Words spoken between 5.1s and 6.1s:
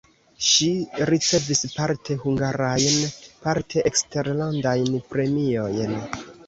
premiojn.